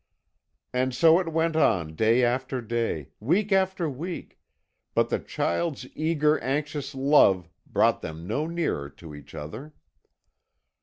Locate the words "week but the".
3.87-5.19